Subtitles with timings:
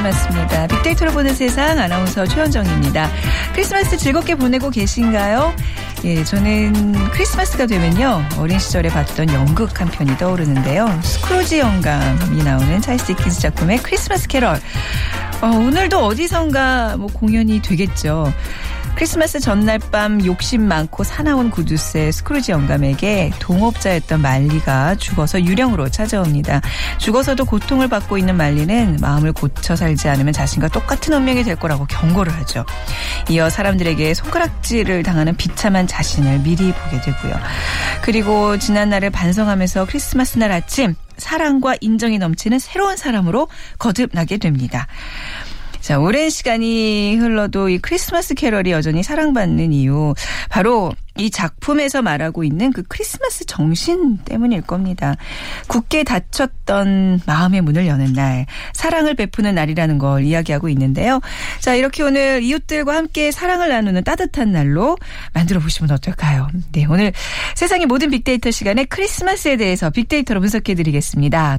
[0.00, 0.66] 크리스마스입니다.
[0.66, 3.10] 빅데이터로 보는 세상 아나운서 최현정입니다.
[3.52, 5.54] 크리스마스 즐겁게 보내고 계신가요?
[6.04, 8.24] 예, 저는 크리스마스가 되면요.
[8.38, 11.00] 어린 시절에 봤던 연극 한 편이 떠오르는데요.
[11.02, 14.60] 스크루지 영감이 나오는 찰스 디킨스 작품의 크리스마스 캐럴.
[15.42, 18.32] 어, 오늘도 어디선가 뭐 공연이 되겠죠.
[18.94, 26.60] 크리스마스 전날 밤 욕심 많고 사나운 구두쇠 스크루지 영감에게 동업자였던 말리가 죽어서 유령으로 찾아옵니다.
[26.98, 32.32] 죽어서도 고통을 받고 있는 말리는 마음을 고쳐 살지 않으면 자신과 똑같은 운명이 될 거라고 경고를
[32.40, 32.66] 하죠.
[33.30, 37.34] 이어 사람들에게 손가락질을 당하는 비참한 자신을 미리 보게 되고요.
[38.02, 44.86] 그리고 지난 날을 반성하면서 크리스마스 날 아침 사랑과 인정이 넘치는 새로운 사람으로 거듭나게 됩니다.
[45.80, 50.14] 자, 오랜 시간이 흘러도 이 크리스마스 캐럴이 여전히 사랑받는 이유.
[50.50, 55.16] 바로 이 작품에서 말하고 있는 그 크리스마스 정신 때문일 겁니다.
[55.68, 61.20] 굳게 닫혔던 마음의 문을 여는 날, 사랑을 베푸는 날이라는 걸 이야기하고 있는데요.
[61.60, 64.96] 자, 이렇게 오늘 이웃들과 함께 사랑을 나누는 따뜻한 날로
[65.32, 66.48] 만들어 보시면 어떨까요?
[66.72, 67.12] 네, 오늘
[67.54, 71.58] 세상의 모든 빅데이터 시간에 크리스마스에 대해서 빅데이터로 분석해 드리겠습니다.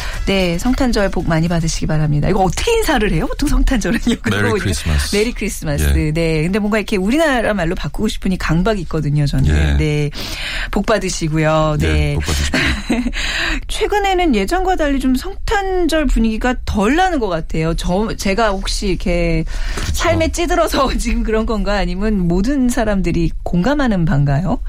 [0.31, 2.29] 네, 성탄절 복 많이 받으시기 바랍니다.
[2.29, 3.27] 이거 어떻게 인사를 해요?
[3.27, 4.15] 보통 성탄절은요?
[4.31, 5.13] Merry Christmas.
[5.13, 5.83] Merry Christmas.
[5.97, 6.11] 예.
[6.13, 6.43] 네.
[6.43, 9.47] 근데 뭔가 이렇게 우리나라 말로 바꾸고 싶으니 강박이 있거든요, 저는.
[9.49, 9.77] 예.
[9.77, 10.09] 네.
[10.71, 11.75] 복 받으시고요.
[11.81, 12.11] 네.
[12.11, 12.59] 예, 복 받으십시오.
[13.67, 17.73] 최근에는 예전과 달리 좀 성탄절 분위기가 덜 나는 것 같아요.
[17.73, 19.43] 저 제가 혹시 이렇게
[19.75, 19.93] 그렇죠.
[19.93, 24.59] 삶에 찌들어서 지금 그런 건가 아니면 모든 사람들이 공감하는 바인가요?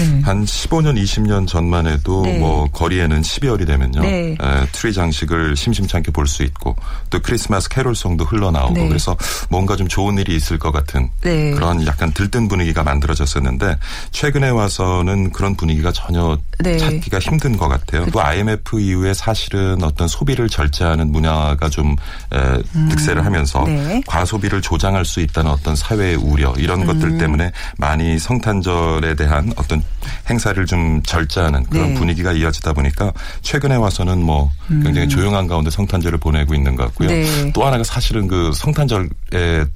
[0.00, 0.20] 네.
[0.22, 2.38] 한 15년, 20년 전만 해도 네.
[2.38, 4.00] 뭐 거리에는 12월이 되면요.
[4.00, 4.32] 네.
[4.32, 6.74] 에, 트리 장식을 심심찮게 볼 수 있고
[7.08, 8.88] 또 크리스마스 캐롤송도 흘러나오고 네.
[8.88, 9.16] 그래서
[9.48, 11.52] 뭔가 좀 좋은 일이 있을 것 같은 네.
[11.52, 13.78] 그런 약간 들뜬 분위기가 만들어졌었는데
[14.10, 16.78] 최근에 와서는 그런 분위기가 전혀 네.
[16.78, 18.06] 찾기가 힘든 것 같아요.
[18.12, 21.94] 또 IMF 이후에 사실은 어떤 소비를 절제하는 문화가 좀
[22.32, 23.76] 에, 득세를 하면서 음.
[23.76, 24.02] 네.
[24.06, 26.86] 과소비를 조장할 수 있다는 어떤 사회의 우려 이런 음.
[26.86, 29.82] 것들 때문에 많이 성탄절에 대한 어떤
[30.28, 31.94] 행사를 좀 절제하는 그런 네.
[31.94, 34.50] 분위기가 이어지다 보니까 최근에 와서는 뭐
[34.82, 37.08] 굉장히 조용한 가운데 성탄절을 보내고 있는 것 같고요.
[37.08, 37.14] 음.
[37.14, 37.52] 네.
[37.52, 39.08] 또 하나가 사실은 그 성탄절에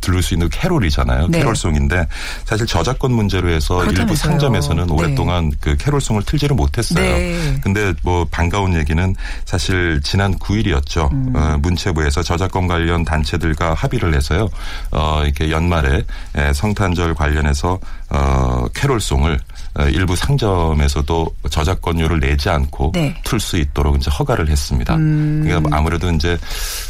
[0.01, 1.29] 들을 수 있는 캐롤이잖아요.
[1.29, 1.39] 네.
[1.39, 2.07] 캐롤송인데
[2.45, 4.31] 사실 저작권 문제로 해서 일부 그렇다면서요.
[4.31, 4.93] 상점에서는 네.
[4.93, 7.05] 오랫동안 그 캐롤송을 틀지를 못했어요.
[7.05, 7.59] 네.
[7.63, 11.11] 근데 뭐 반가운 얘기는 사실 지난 9일이었죠.
[11.13, 11.33] 음.
[11.35, 14.49] 어, 문체부에서 저작권 관련 단체들과 합의를 해서요.
[14.91, 16.05] 어, 이렇게 연말에
[16.37, 17.79] 에, 성탄절 관련해서
[18.11, 19.50] 어, 캐롤송을 어,
[19.93, 23.15] 일부 상점에서도 저작권료를 내지 않고 네.
[23.25, 24.97] 틀수 있도록 이제 허가를 했습니다.
[24.97, 25.43] 음.
[25.45, 26.37] 그러니까 아무래도 이제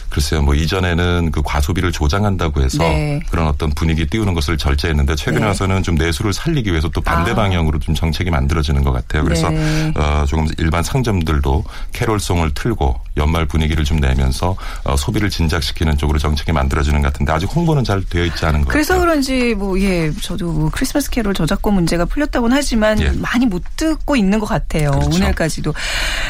[0.08, 3.20] 글쎄요, 뭐 이전에는 그 과소비를 조장한다고 해서 네.
[3.30, 5.46] 그런 어떤 분위기 띄우는 것을 절제했는데 최근에 네.
[5.46, 7.34] 와서는 좀 내수를 살리기 위해서 또 반대 아.
[7.34, 9.22] 방향으로 좀 정책이 만들어지는 것 같아요.
[9.22, 9.92] 그래서 네.
[9.96, 16.52] 어, 조금 일반 상점들도 캐롤송을 틀고 연말 분위기를 좀 내면서 어, 소비를 진작시키는 쪽으로 정책이
[16.52, 19.06] 만들어지는 것 같은데 아직 홍보는 잘 되어 있지 않은 것 그래서 같아요.
[19.06, 23.10] 그런지 뭐 예 저도 뭐 크리스마스 캐롤 저작권 문제가 풀렸다고는 하지만 예.
[23.12, 25.16] 많이 못 듣고 있는 것 같아요 그렇죠.
[25.16, 25.72] 오늘까지도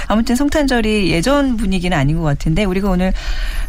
[0.06, 3.12] 아무튼 성탄절이 예전 분위기는 아닌 것 같은데 우리가 오늘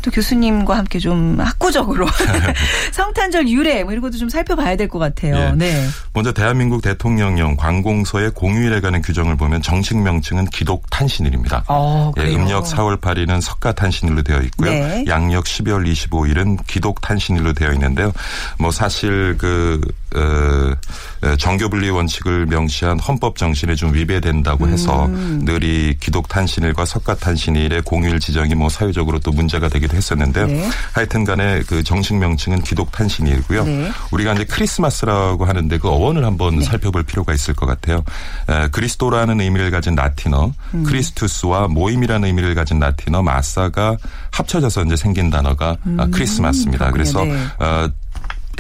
[0.02, 2.06] 또 교수님과 함께 좀 학구적으로
[2.92, 5.36] 성탄절 유래 뭐 이런 것도 좀 살펴봐야 될 것 같아요.
[5.36, 5.52] 예.
[5.56, 5.88] 네.
[6.14, 11.64] 먼저 대한민국 대통령령 관공서의 공휴일에 관한 규정을 보면 정식 명칭은 기독 탄신일입니다.
[11.68, 12.36] 어, 예, 그래요.
[12.36, 14.72] 음력 4월 8일 은 석가 탄신일로 되어 있고요.
[14.72, 15.04] 네.
[15.08, 18.12] 양력 12월 25일은 기독 탄신일로 되어 있는데요.
[18.58, 19.82] 뭐 사실 그
[20.16, 20.22] 어, 어,
[21.38, 25.42] 정교분리 원칙을 명 명시한 헌법 정신에 좀 위배된다고 해서 음.
[25.44, 30.48] 늘이 기독 탄신일과 석가 탄신일의 공휴일 지정이 뭐 사회적으로 또 문제가 되기도 했었는데요.
[30.48, 30.70] 네.
[30.94, 33.64] 하여튼 간에 그 정식 명칭은 기독 탄신일이고요.
[33.64, 33.92] 네.
[34.12, 38.04] 우리가 이제 크리스마스라고 하는데 그 어원을 한번 살펴볼 필요가 있을 것 같아요.
[38.50, 40.84] 에, 그리스도라는 의미를 가진 라틴어, 음.
[40.84, 43.98] Christus와 모임이라는 의미를 가진 라틴어 massa가
[44.32, 46.88] 합쳐져서 이제 생긴 단어가 아, 크리스마스입니다.
[46.88, 46.92] 음.
[46.92, 47.24] 그렇군요.
[47.24, 47.66] 그래서 네.
[47.66, 47.90] 어,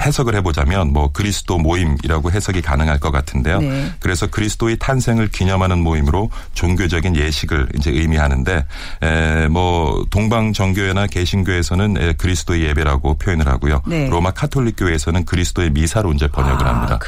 [0.01, 3.59] 해석을 해보자면 뭐 그리스도 모임이라고 해석이 가능할 것 같은데요.
[3.59, 3.91] 네.
[3.99, 8.65] 그래서 그리스도의 탄생을 기념하는 모임으로 종교적인 예식을 이제 의미하는데
[9.03, 13.81] 에, 뭐 동방 정교회나 개신교에서는 에, 그리스도의 예배라고 표현을 하고요.
[13.85, 14.09] 네.
[14.09, 16.99] 로마 카톨릭 교회에서는 그리스도의 미사로 이제 번역을 아, 합니다.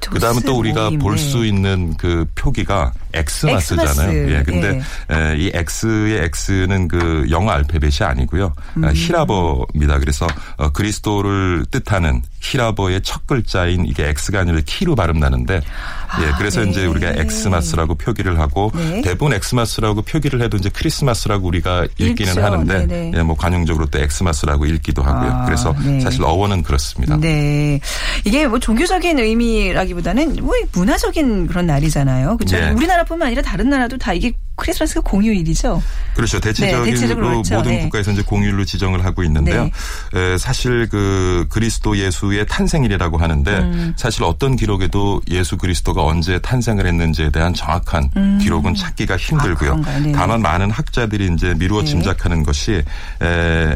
[0.00, 1.22] 그다음에 또 우리가 볼 네.
[1.22, 3.88] 수 있는 그 표기가 엑스마스잖아요.
[3.90, 4.42] 엑스마스, 예.
[4.44, 8.52] 근데 에, 이 X의 X는 그 영어 알파벳이 아니고요.
[8.76, 8.84] 음.
[8.84, 9.98] 아, 희랍어입니다.
[9.98, 10.26] 그래서
[10.56, 16.32] 어, 그리스도를 뜻하는 희랍어의 첫 글자인 이게 X가 아니라 키로 발음 나는데 예.
[16.38, 16.70] 그래서 네.
[16.70, 19.02] 이제 우리가 엑스마스라고 표기를 하고 네.
[19.02, 22.44] 대부분 엑스마스라고 표기를 해도 이제 크리스마스라고 우리가 읽기는 읽죠.
[22.44, 23.12] 하는데 네네.
[23.16, 25.30] 예, 뭐 관용적으로 또 엑스마스라고 읽기도 하고요.
[25.30, 26.00] 아, 그래서 네.
[26.00, 27.16] 사실 어원은 그렇습니다.
[27.16, 27.80] 네.
[28.24, 32.36] 이게 뭐 종교적인 의미라기보다는 뭐 문화적인 그런 날이잖아요.
[32.36, 32.56] 그렇죠?
[32.56, 32.72] 네.
[32.98, 35.82] 우리나라뿐만 아니라 다른 나라도 다 이게 크리스마스가 공휴일이죠.
[36.14, 36.40] 그렇죠.
[36.40, 37.54] 대체적으로 네, 대체적으로 그렇죠.
[37.56, 37.82] 모든 네.
[37.82, 39.70] 국가에서 이제 공휴일로 지정을 하고 있는데요.
[40.12, 40.20] 네.
[40.20, 43.94] 에, 사실 그 그리스도 예수의 탄생일이라고 하는데 음.
[43.96, 49.72] 사실 어떤 기록에도 예수 그리스도가 언제 탄생을 했는지에 대한 정확한 기록은 찾기가 힘들고요.
[49.72, 49.80] 음.
[49.80, 50.00] 아, 그런가요?
[50.00, 50.12] 네네.
[50.12, 51.86] 다만 많은 학자들이 이제 미루어 네.
[51.86, 52.82] 짐작하는 것이
[53.22, 53.74] 에, 에,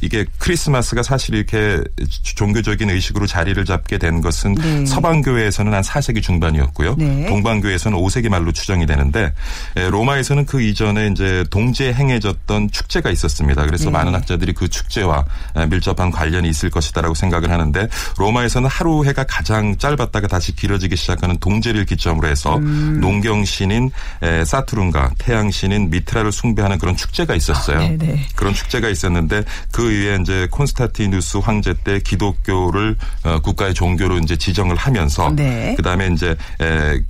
[0.00, 1.82] 이게 크리스마스가 사실 이렇게
[2.22, 4.86] 종교적인 의식으로 자리를 잡게 된 것은 네.
[4.86, 6.96] 서방교회에서는 한 4세기 중반이었고요.
[6.96, 7.26] 네.
[7.26, 9.32] 동방교회에서는 5세기 말로 추정이 되는데
[9.76, 13.66] 에, 로마에서는 그 이전에 이제 동지에 행해졌던 축제가 있었습니다.
[13.66, 13.90] 그래서 네.
[13.90, 15.24] 많은 학자들이 그 축제와
[15.56, 17.88] 에, 밀접한 관련이 있을 것이다라고 생각을 하는데
[18.18, 22.98] 로마에서는 하루 해가 가장 짧았다가 다시 길어지기 시작하는 동제를 기점으로 해서 음.
[23.00, 23.90] 농경 신인
[24.22, 27.76] 에, 사투른가 태양 신인 미트라를 숭배하는 그런 축제가 있었어요.
[27.76, 28.28] 아, 네네.
[28.34, 29.39] 그런 축제가 있었는데
[29.72, 35.74] 그 이후에 이제 콘스타티누스 황제 때 기독교를 어, 국가의 종교로 이제 지정을 하면서 네.
[35.76, 37.00] 그다음에 이제 에,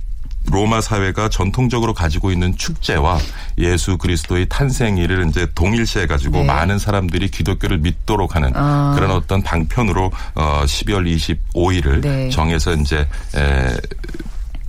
[0.49, 3.19] 로마 사회가 전통적으로 가지고 있는 축제와
[3.59, 6.45] 예수 그리스도의 탄생일을 이제 동일시해 가지고 네.
[6.45, 8.93] 많은 사람들이 기독교를 믿도록 하는 아.
[8.95, 12.29] 그런 어떤 방편으로 어 12월 25일을 네.
[12.29, 13.77] 정해서 이제 에,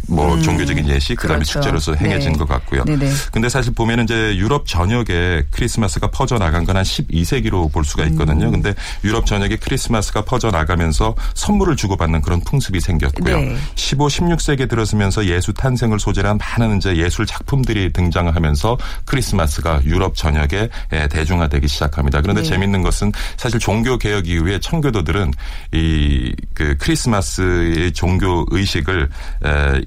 [0.08, 0.42] 뭐 음.
[0.42, 1.52] 종교적인 예시 그다음에 그렇죠.
[1.60, 2.38] 축제로서 행해진 네.
[2.38, 2.84] 것 같고요.
[2.84, 3.10] 네네.
[3.32, 8.46] 근데 사실 보면 이제 유럽 전역에 크리스마스가 퍼져 나간 건 한 12세기로 볼 수가 있거든요.
[8.46, 8.52] 음.
[8.52, 13.40] 근데 유럽 전역에 크리스마스가 퍼져 나가면서 선물을 주고받는 그런 풍습이 생겼고요.
[13.40, 13.56] 네.
[13.74, 20.70] 15, 16세기에 들어서면서 예수 탄생을 소재로 한 많은 이제 예술 작품들이 등장하면서 크리스마스가 유럽 전역에
[20.94, 22.22] 예, 대중화되기 시작합니다.
[22.22, 22.48] 그런데 네.
[22.48, 25.30] 재밌는 것은 사실 종교 개혁 이후에 청교도들은
[25.72, 29.08] 이 그 크리스마스의 종교 의식을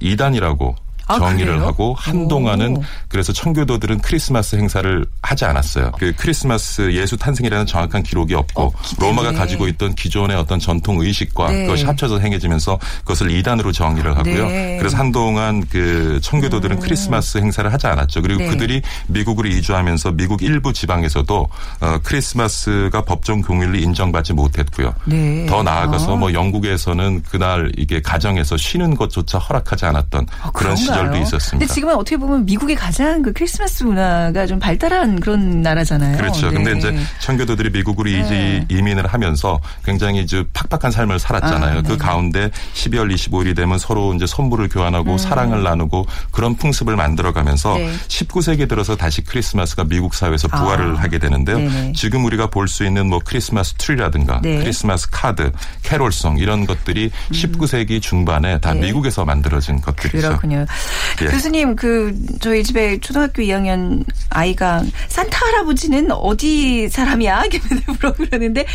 [0.06, 1.68] 2단이라고 아, 정의를 그래요?
[1.68, 2.84] 하고 한동안은 오.
[3.07, 5.92] 그래서 청교도들은 크리스마스 행사를 하지 않았어요.
[6.00, 9.16] 그 크리스마스 예수 탄생이라는 정확한 기록이 없고 때문에.
[9.16, 11.66] 로마가 가지고 있던 기존의 어떤 전통 의식과 네.
[11.66, 14.48] 그것이 합쳐서 행해지면서 그것을 이단으로 정의를 하고요.
[14.48, 14.78] 네.
[14.78, 18.22] 그래서 한동안 그 청교도들은 크리스마스 행사를 하지 않았죠.
[18.22, 18.50] 그리고 네.
[18.50, 21.48] 그들이 미국으로 이주하면서 미국 일부 지방에서도
[21.81, 24.94] 어, 크리스마스가 법정 공휴일로 인정받지 못했고요.
[25.06, 25.46] 네.
[25.48, 26.16] 더 나아가서 아.
[26.16, 31.57] 뭐 영국에서는 그날 이게 가정에서 쉬는 것조차 허락하지 않았던 아, 그런 그런 시절도 있었습니다.
[31.59, 36.18] 근데 지금은 어떻게 보면 미국이 가장 그 크리스마스 문화가 좀 발달한 그런 나라잖아요.
[36.18, 36.50] 그렇죠.
[36.50, 36.56] 네.
[36.63, 38.65] 근데 이제 청교도들이 미국으로 네.
[38.69, 41.80] 이민을 하면서 굉장히 이제 팍팍한 삶을 살았잖아요.
[41.80, 41.97] 아, 그 네.
[41.97, 47.85] 가운데 12월 25일이 되면 서로 이제 선물을 교환하고 사랑을 나누고 그런 풍습을 만들어가면서 음.
[47.85, 47.94] 네.
[48.07, 51.57] 19세기 들어서 다시 크리스마스가 미국 사회에서 부활을 아, 하게 되는데요.
[51.57, 51.94] 네네.
[51.94, 54.57] 지금 우리가 볼 수 있는 뭐 크리스마스 트리라든가 네.
[54.57, 55.52] 크리스마스 카드,
[55.83, 58.80] 캐롤송 이런 것들이 19세기 중반에 다 음.
[58.80, 58.87] 네.
[58.87, 60.30] 미국에서 만들어진 것들이죠.
[60.30, 60.66] 그렇군요.
[61.21, 61.25] 예.
[61.25, 67.44] 교수님, 그, 저희 집에 초등학교 2학년 아이가 산타 할아버지는 어디 사람이야?
[67.51, 67.59] 이렇게
[68.18, 68.65] 그러는데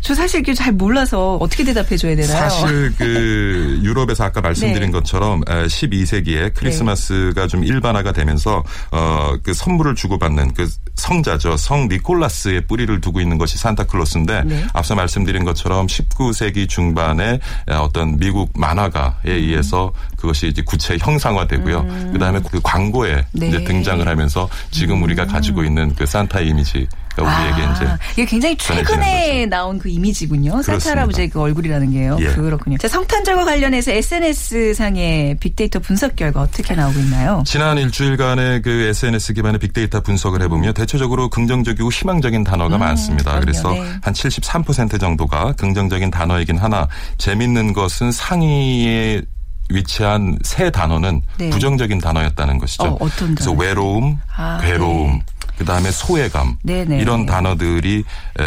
[0.00, 2.28] 저 사실 이렇게 잘 몰라서 어떻게 대답해 줘야 되나요?
[2.28, 4.92] 사실 그 유럽에서 아까 말씀드린 네.
[4.92, 11.56] 것처럼 12세기에 크리스마스가 좀 일반화가 되면서 어그 선물을 주고받는 그 성자죠.
[11.56, 14.66] 성 니콜라스의 뿌리를 두고 있는 것이 산타클로스인데 네.
[14.72, 19.30] 앞서 말씀드린 것처럼 19세기 중반에 어떤 미국 만화가에 음.
[19.30, 21.86] 의해서 그것이 이제 구체 형상화 되고요.
[22.12, 23.48] 그다음에 그 광고에 네.
[23.48, 26.88] 이제 등장을 하면서 지금 우리가 가지고 있는 그 산타 이미지가
[27.18, 30.62] 우리에게 아, 이제 이게 굉장히 최근에 나온 그 이미지군요.
[30.62, 30.90] 산타.
[30.90, 32.16] 할아버지의 그 얼굴이라는 게요.
[32.20, 32.26] 예.
[32.28, 32.78] 그렇군요.
[32.78, 37.42] 자, 성탄절과 관련해서 SNS 상의 빅데이터 분석 결과 어떻게 나오고 있나요?
[37.46, 43.32] 지난 일주일간의 그 SNS 기반의 빅데이터 분석을 해보면 대체적으로 긍정적이고 희망적인 단어가 많습니다.
[43.32, 43.44] 그럼요.
[43.44, 44.00] 그래서 네.
[44.02, 46.88] 한73% 정도가 긍정적인 단어이긴 하나
[47.18, 49.22] 재밌는 것은 상위의
[49.70, 51.50] 위치한 세 단어는 네.
[51.50, 52.84] 부정적인 단어였다는 것이죠.
[52.84, 53.52] 어, 어떤 그래서?
[53.52, 55.24] 외로움, 아, 괴로움, 네.
[55.58, 57.00] 그 다음에 소외감 네네.
[57.00, 58.04] 이런 단어들이
[58.40, 58.44] 에,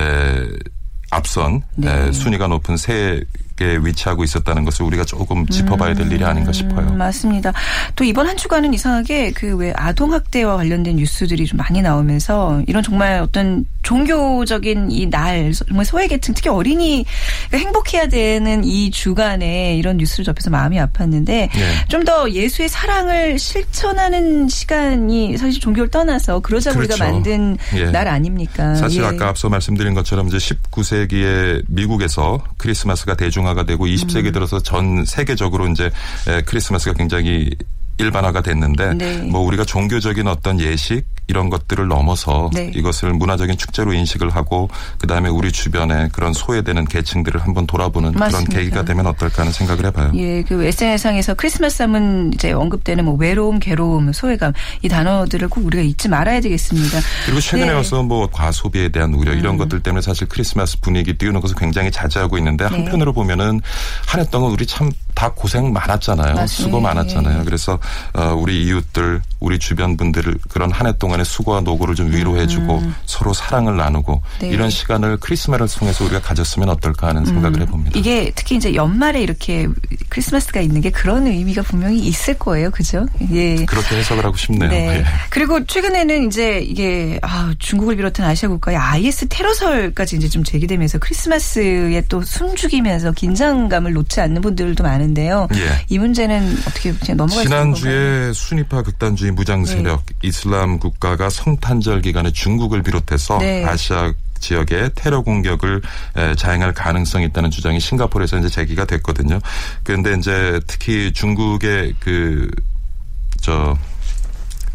[1.11, 2.07] 앞선 네.
[2.07, 3.23] 에, 순위가 높은 세
[3.55, 6.87] 개 위치하고 있었다는 것을 우리가 조금 짚어봐야 될 일이 아닌가 싶어요.
[6.87, 7.53] 음, 맞습니다.
[7.95, 12.81] 또 이번 한 주간은 이상하게 그 왜 아동 학대와 관련된 뉴스들이 좀 많이 나오면서 이런
[12.81, 17.05] 정말 어떤 종교적인 이 날 정말 소외계층 특히 어린이
[17.51, 21.49] 가 행복해야 되는 이 주간에 이런 뉴스를 접해서 마음이 아팠는데 네.
[21.89, 27.03] 좀더 예수의 사랑을 실천하는 시간이 사실 종교를 떠나서 그러자 우리가 그렇죠.
[27.03, 27.91] 만든 예.
[27.91, 28.73] 날 아닙니까?
[28.75, 29.07] 사실 예.
[29.07, 34.31] 아까 앞서 말씀드린 것처럼 이제 19세기에 미국에서 크리스마스가 대중 화가 되고 20세기 음.
[34.31, 35.91] 들어서 전 세계적으로 이제
[36.27, 37.49] 에, 크리스마스가 굉장히
[37.97, 39.17] 일반화가 됐는데 네.
[39.23, 42.71] 뭐 우리가 종교적인 어떤 예식 이런 것들을 넘어서 네.
[42.75, 48.49] 이것을 문화적인 축제로 인식을 하고 그다음에 우리 주변에 그런 소외되는 계층들을 한번 돌아보는 맞습니다.
[48.49, 50.11] 그런 계기가 되면 어떨까 하는 생각을 해봐요.
[50.15, 55.83] 예, 그 SNS상에서 크리스마스 하면 이제 언급되는 뭐 외로움, 괴로움, 소외감 이 단어들을 꼭 우리가
[55.83, 56.99] 잊지 말아야 되겠습니다.
[57.25, 57.71] 그리고 최근에 네.
[57.71, 57.77] 음.
[57.77, 62.37] 와서 뭐 과소비에 대한 우려 이런 것들 때문에 사실 크리스마스 분위기 띄우는 것을 굉장히 자제하고
[62.39, 62.75] 있는데 네.
[62.75, 63.61] 한편으로 보면은
[64.07, 66.35] 한 해 동안 우리 참 다 고생 많았잖아요.
[66.35, 66.47] 맞습니다.
[66.47, 67.45] 수고 많았잖아요.
[67.45, 67.79] 그래서
[68.13, 73.33] 어, 우리 이웃들, 우리 주변 분들을 그런 한 해 동안의 수고와 노고를 좀 위로해주고 서로
[73.33, 74.39] 사랑을 나누고 음.
[74.39, 74.49] 네.
[74.49, 77.97] 이런 시간을 크리스마스를 통해서 우리가 가졌으면 어떨까 하는 생각을 해봅니다.
[77.97, 77.99] 음.
[77.99, 79.67] 이게 특히 이제 연말에 이렇게
[80.09, 82.69] 크리스마스가 있는 게 그런 의미가 분명히 있을 거예요.
[82.71, 83.05] 그죠?
[83.31, 83.63] 예.
[83.65, 84.69] 그렇게 해석을 하고 싶네요.
[84.69, 84.97] 네.
[84.99, 85.05] 예.
[85.29, 92.01] 그리고 최근에는 이제 이게 아, 중국을 비롯한 아시아 국가의 IS 테러설까지 이제 좀 제기되면서 크리스마스에
[92.09, 95.47] 또 숨죽이면서 긴장감을 놓지 않는 분들도 많은 데요.
[95.55, 95.85] 예.
[95.89, 97.43] 이 문제는 어떻게 그냥 넘어갈?
[97.43, 99.71] 지난주에 순위파 극단주의 무장 네.
[99.71, 103.65] 세력 이슬람 국가가 성탄절 기간에 중국을 비롯해서 네.
[103.65, 105.81] 아시아 지역에 테러 공격을
[106.17, 109.39] 에, 자행할 가능성이 있다는 주장이 싱가포르에서 이제 제기가 됐거든요.
[109.83, 113.77] 그런데 이제 특히 중국의 그저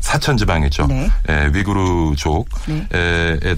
[0.00, 0.86] 사천 지방이죠.
[0.86, 1.08] 네.
[1.28, 2.44] 에, 위구르족에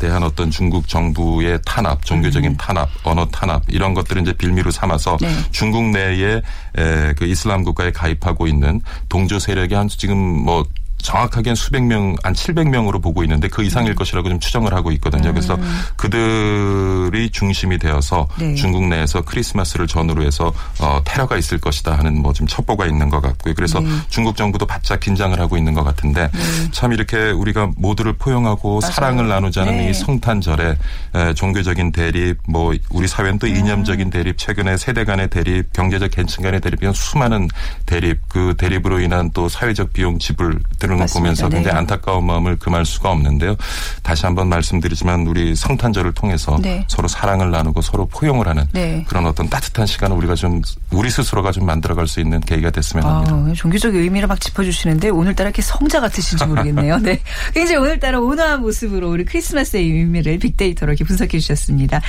[0.00, 5.28] 대한 어떤 중국 정부의 탄압, 종교적인 탄압, 언어 탄압 이런 것들을 이제 빌미로 삼아서 네.
[5.50, 6.40] 중국 내에
[6.76, 10.64] 에, 그 이슬람 국가에 가입하고 있는 동조 세력이 한 지금 뭐
[11.02, 13.66] 정확하게는 수백 명, 한 700명으로 보고 있는데 그 음.
[13.66, 15.32] 이상일 것이라고 좀 추정을 하고 있거든요.
[15.32, 15.56] 그래서
[15.96, 18.54] 그들이 중심이 되어서 네.
[18.54, 23.20] 중국 내에서 크리스마스를 전후로 해서 어, 테러가 있을 것이다 하는 뭐 좀 첩보가 있는 것
[23.20, 23.54] 같고요.
[23.54, 23.88] 그래서 네.
[24.08, 26.30] 중국 정부도 바짝 긴장을 하고 있는 것 같은데
[26.72, 28.92] 참 이렇게 우리가 모두를 포용하고 맞아요.
[28.92, 29.90] 사랑을 나누자는 네.
[29.90, 30.76] 이 성탄절에
[31.14, 36.44] 에, 종교적인 대립, 뭐 우리 사회는 또 이념적인 대립, 최근에 세대 간의 대립, 경제적 계층
[36.44, 37.48] 간의 대립 이런 수많은
[37.86, 40.60] 대립, 그 대립으로 인한 또 사회적 비용 지불
[40.98, 41.06] 들은 걸.
[41.14, 41.56] 보면서 네.
[41.56, 43.56] 굉장히 안타까운 마음을 금할 수가 없는데요.
[44.02, 46.84] 다시 한번 말씀드리지만 우리 성탄절을 통해서 네.
[46.88, 49.04] 서로 사랑을 나누고 서로 포용을 하는 네.
[49.08, 53.34] 그런 어떤 따뜻한 시간을 우리가 좀 우리 스스로가 좀 만들어갈 수 있는 계기가 됐으면 합니다.
[53.34, 56.98] 아, 종교적 의미를 막 짚어주시는데 오늘따라 이렇게 성자 같으신지 모르겠네요.
[57.02, 57.20] 네.
[57.54, 62.00] 굉장히 오늘따라 온화한 모습으로 우리 크리스마스의 의미를 빅데이터로 이렇게 분석해 주셨습니다.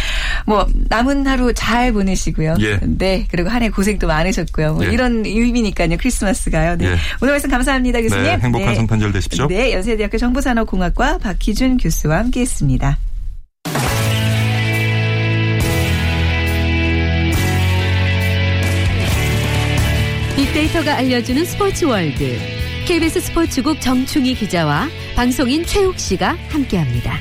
[0.45, 2.55] 뭐, 남은 하루 잘 보내시고요.
[2.59, 2.79] 예.
[2.83, 3.25] 네.
[3.31, 4.73] 그리고 한 해 고생도 많으셨고요.
[4.73, 4.89] 뭐 예.
[4.89, 5.95] 이런 의미니까요.
[5.97, 6.77] 크리스마스가요.
[6.77, 6.85] 네.
[6.87, 6.97] 예.
[7.21, 8.01] 오늘 말씀 감사합니다.
[8.01, 8.23] 교수님.
[8.23, 9.47] 네, 행복한 성탄절 되십시오.
[9.47, 9.73] 네.
[9.73, 12.97] 연세대학교 정보산업공학과 박희준 교수와 함께 했습니다.
[20.35, 22.37] 빅데이터가 알려주는 스포츠 월드.
[22.87, 27.13] KBS 스포츠국 정충희 기자와 방송인 최욱 씨가 함께합니다.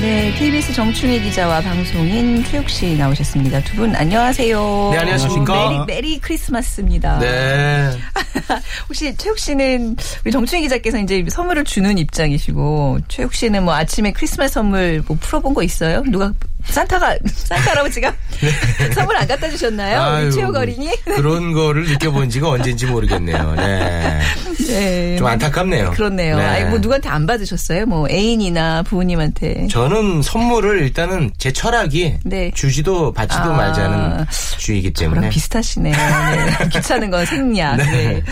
[0.00, 0.32] 네.
[0.38, 3.60] KBS 정충희 기자와 방송인 최욱 씨 나오셨습니다.
[3.64, 4.90] 두 분 안녕하세요.
[4.92, 5.70] 네, 안녕하십니까.
[5.70, 7.18] Merry, Merry Christmas입니다.
[7.18, 7.90] 네.
[8.88, 14.54] 혹시 최욱 씨는 우리 정충희 기자께서 이제 선물을 주는 입장이시고 최욱 씨는 뭐 아침에 크리스마스
[14.54, 16.02] 선물 뭐 풀어본 거 있어요?
[16.08, 16.32] 누가
[16.70, 18.14] 산타가 산타 할아버지가
[18.94, 20.00] 선물 안 갖다 주셨나요?
[20.00, 20.90] 아유, 최욱 어린이?
[21.04, 23.54] 그런 거를 느껴본 지가 언젠지 모르겠네요.
[23.56, 24.20] 네.
[24.68, 25.16] 네.
[25.16, 25.92] 좀 안타깝네요.
[25.92, 26.36] 그렇네요.
[26.36, 26.44] 네.
[26.44, 27.86] 아니 뭐 누구한테 안 받으셨어요?
[27.86, 29.68] 뭐 애인이나 부모님한테.
[29.68, 32.50] 저는 선물을 일단은 제 철학이 네.
[32.54, 33.56] 주지도 받지도 아.
[33.56, 34.26] 말자는
[34.58, 35.96] 주의이기 때문에 비슷하시네요.
[35.96, 36.68] 네.
[36.72, 37.76] 귀찮은 건 생략.
[37.76, 37.84] 네.
[37.84, 38.22] 네.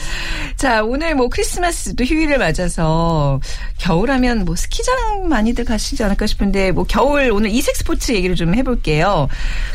[0.56, 3.40] 자, 오늘 뭐 크리스마스 또 휴일을 맞아서
[3.78, 8.54] 겨울하면 뭐 스키장 많이들 가시지 않을까 싶은데 뭐 겨울 오늘 이색 스포츠 얘기 를 좀
[8.54, 9.28] 해볼게요.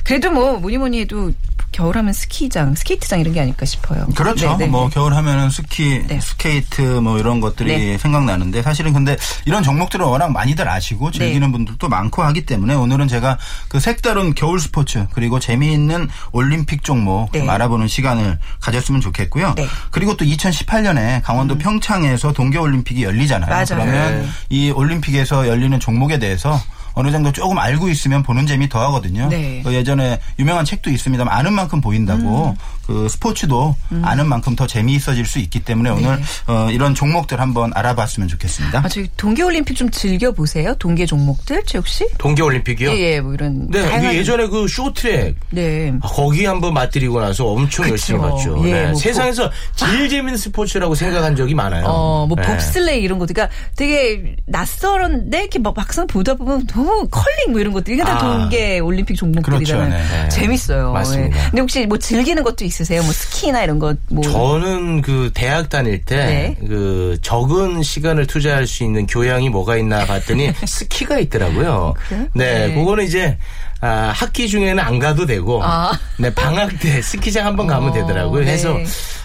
[0.04, 1.32] 그래도 뭐 뭐니 뭐니 해도
[1.72, 4.06] 겨울하면 스키장, 스케이트장 이런 게 아닐까 싶어요.
[4.16, 4.58] 그렇죠.
[4.58, 4.68] 네, 네.
[4.68, 6.20] 뭐 겨울 하면은 스키, 네.
[6.20, 7.98] 스케이트 뭐 이런 것들이 네.
[7.98, 9.16] 생각나는데 사실은 근데
[9.46, 11.52] 이런 종목들을 워낙 많이들 아시고 즐기는 네.
[11.52, 13.38] 분들도 많고 하기 때문에 오늘은 제가
[13.70, 17.40] 그 색다른 겨울 스포츠 그리고 재미있는 올림픽 종목 네.
[17.40, 19.54] 좀 알아보는 시간을 가졌으면 좋겠고요.
[19.56, 19.64] 네.
[19.64, 19.68] 음.
[19.92, 23.50] 그리고 또 2018년에 강원도 평창에서 동계올림픽이 열리잖아요.
[23.50, 23.66] 맞아요.
[23.70, 24.28] 그러면 네.
[24.50, 26.60] 이 올림픽에서 열리는 종목에 대해서
[26.94, 29.28] 어느 정도 조금 알고 있으면 보는 재미 더 하거든요.
[29.30, 29.62] 네.
[29.64, 32.56] 그 예전에 유명한 책도 있습니다만 아는 만큼 보인다고
[32.86, 38.28] 그 스포츠도 아는 만큼 더 재미있어질 수 있기 때문에 오늘 어, 이런 종목들 한번 알아봤으면
[38.28, 38.82] 좋겠습니다.
[38.84, 40.76] 아, 저기 동계올림픽 좀 즐겨보세요?
[40.76, 42.08] 동계 종목들, 최욱 씨?
[42.18, 42.92] 동계올림픽이요?
[42.92, 43.68] 예, 예, 뭐 이런.
[43.70, 45.94] 네, 다양한- 그 예전에 그 쇼트랙 네.
[46.02, 47.92] 아, 거기 한번 맞들이고 나서 엄청 그쵸.
[47.92, 48.62] 열심히 봤죠.
[48.68, 51.86] 예, 네, 뭐 세상에서 제일 재밌는 스포츠라고 생각한 적이 많아요.
[51.86, 52.44] 어, 뭐 네.
[52.44, 57.74] 봅슬레이 이런 것들, 그러니까 되게 낯설은데 이렇게 막 막상 보다 보면 너무 컬링 뭐 이런
[57.74, 58.18] 것들 이게 다 아.
[58.20, 59.90] 동계 올림픽 종목들이잖아요.
[59.90, 60.24] 그렇죠, 네.
[60.24, 60.30] 네.
[60.30, 60.92] 재밌어요.
[60.94, 61.38] 맞습니다.
[61.38, 61.44] 예.
[61.50, 63.04] 근데 혹시 뭐 즐기는 것도 있 으세요?
[63.04, 64.24] 뭐 스키나 이런 것 뭐.
[64.24, 66.58] 저는 그 대학 다닐 때 네.
[66.68, 71.96] 그 적은 시간을 투자할 수 있는 교양이 뭐가 있나 봤더니 스키가 있더라고요.
[72.08, 72.28] 그래요?
[72.34, 72.74] 네, 네.
[72.76, 73.38] 그거는 이제
[73.82, 75.92] 아, 학기 중에는 안 가도 되고 아.
[76.18, 78.42] 네, 방학 때 스키장 한번 가면 어, 되더라고요.
[78.42, 78.46] 네.
[78.46, 78.78] 그래서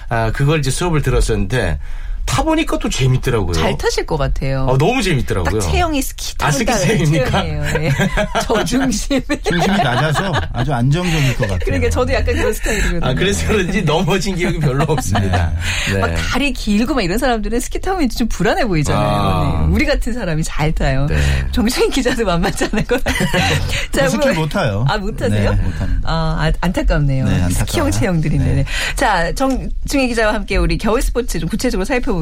[0.08, 1.78] 아, 그걸 이제 수업을 들었었는데
[2.26, 3.52] 타보니까 또 재밌더라고요.
[3.54, 4.66] 잘 타실 것 같아요.
[4.68, 5.58] 아, 너무 재밌더라고요.
[5.60, 7.30] 딱 체형이 스키 아, 타는 스키장입니까?
[7.42, 7.84] 체형이에요.
[7.86, 7.92] 예.
[8.42, 9.22] 저중심.
[9.44, 11.58] 중심이 낮아서 아주 안정적일 것 같아요.
[11.64, 13.00] 그러니까 저도 약간 그런 스타일이거든요.
[13.02, 15.52] 아, 그래서 그런지 넘어진 기억이 별로 없습니다.
[15.92, 15.98] 네.
[15.98, 19.06] 막 다리 길고 막 이런 사람들은 스키 타면 좀 불안해 보이잖아요.
[19.06, 19.66] 아.
[19.66, 19.72] 네.
[19.72, 21.06] 우리 같은 사람이 잘 타요.
[21.06, 21.16] 네.
[21.52, 23.28] 정신 기자도 만만치 않을 것 같아요.
[23.92, 24.84] 자, 스키 뭐- 못 타요.
[24.88, 25.54] 아, 못 타세요?
[25.54, 26.00] 네, 못 합니다.
[26.04, 27.24] 아, 아, 안타깝네요.
[27.24, 27.48] 네.
[27.50, 28.44] 스키형 체형들인데.
[28.44, 28.54] 네.
[28.56, 28.64] 네.
[28.96, 32.15] 자, 정중희 기자와 함께 우리 겨울 스포츠 좀 구체적으로 살펴보겠습니다.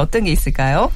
[0.00, 0.90] 어떤 게 있을까요?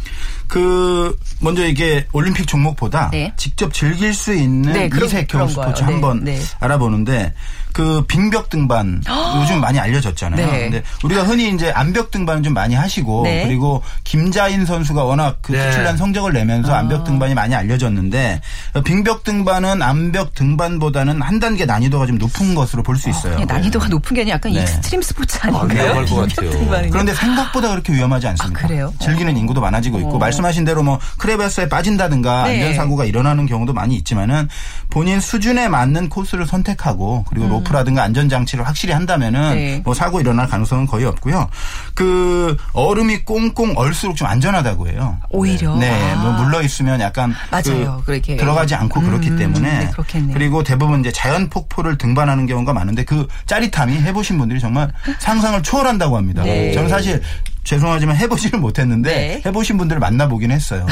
[0.46, 3.32] 그 먼저 이게 올림픽 종목보다 네.
[3.36, 5.64] 직접 즐길 수 있는 네, 그런- 이색 겨울 그런 거요.
[5.66, 6.40] 스포츠 네, 한번 네.
[6.60, 7.34] 알아보는데
[7.74, 9.02] 그 빙벽 등반
[9.40, 10.46] 요즘 많이 알려졌잖아요.
[10.50, 10.60] 네.
[10.70, 13.44] 근데 우리가 흔히 이제 암벽 등반은 좀 많이 하시고 네.
[13.46, 15.64] 그리고 김자인 선수가 워낙 그 네.
[15.66, 16.78] 특출난 성적을 내면서 아.
[16.78, 18.40] 암벽 등반이 많이 알려졌는데
[18.84, 23.34] 빙벽 등반은 암벽 등반보다는 한 단계 난이도가 좀 높은 것으로 볼 수 있어요.
[23.34, 24.62] 그냥 난이도가 높은 게 아니라 약간 네.
[24.62, 25.82] extreme 스포츠 아, 아닌가요?
[25.84, 26.90] 위험할 것 같아요.
[26.90, 28.38] 그런데 생각보다 그렇게 위험하지 않습니다.
[28.47, 28.92] 아, 그래요?
[28.99, 30.18] 즐기는 인구도 많아지고 있고 어.
[30.18, 32.62] 말씀하신 대로 뭐 크레바스에 빠진다든가 네.
[32.62, 34.49] 안전사고가 일어나는 경우도 많이 있지만은
[34.90, 39.54] 본인 수준에 맞는 코스를 선택하고 그리고 로프라든가 안전장치를 확실히 한다면은 음.
[39.54, 39.80] 네.
[39.85, 41.49] 뭐 사고 일어날 가능성은 거의 없고요.
[41.95, 45.18] 그 얼음이 꽁꽁 얼수록 좀 안전하다고 해요.
[45.30, 45.76] 오히려?
[45.76, 46.16] 네, 아.
[46.16, 47.99] 뭐 물러 있으면 약간 맞아요.
[48.04, 48.37] 그 그렇게.
[48.37, 50.35] 들어가지 않고 그렇기 음, 때문에 네, 그렇겠네요.
[50.35, 56.16] 그리고 대부분 이제 자연 폭포를 등반하는 경우가 많은데 그 짜릿함이 해보신 분들이 정말 상상을 초월한다고
[56.16, 56.42] 합니다.
[56.42, 56.73] 네.
[56.73, 57.23] 저는 사실
[57.68, 59.42] 죄송하지만 해보지는 못했는데 네.
[59.44, 60.87] 해보신 분들을 만나보긴 했어요.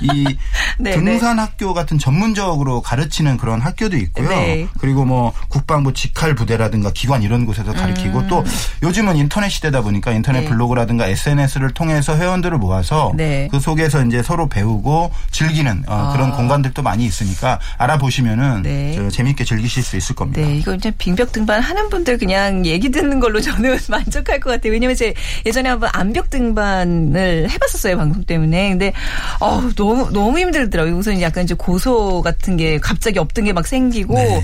[0.00, 0.24] 이
[0.76, 4.28] 네, 등산 학교 같은 전문적으로 가르치는 그런 학교도 있고요.
[4.28, 4.66] 네.
[4.80, 8.44] 그리고 뭐 국방부 직할 부대라든가 기관 이런 곳에서 가르치고 또
[8.82, 10.42] 요즘은 인터넷 시대다 보니까 인터넷 음.
[10.42, 10.50] 네.
[10.50, 13.46] 블로그라든가 SNS를 통해서 회원들을 모아서 네.
[13.52, 16.36] 그 속에서 이제 서로 배우고 즐기는 어, 그런 아.
[16.36, 18.94] 공간들도 많이 있으니까 알아보시면 네.
[18.96, 20.40] 저 재미있게 즐기실 수 있을 겁니다.
[20.40, 24.72] 네, 이거 이제 빙벽 등반 하는 분들 그냥 얘기 듣는 걸로 저는 만족할 것 같아요.
[24.72, 25.14] 왜냐면 제
[25.46, 28.70] 예전에 한번 암벽 등반을 해봤었어요 방송 때문에.
[28.70, 28.92] 근데
[29.40, 30.96] 어 너무 너무 힘들더라고요.
[30.96, 34.42] 우선 약간 이제 고소 같은 게 갑자기 없던 게 막 생기고 네.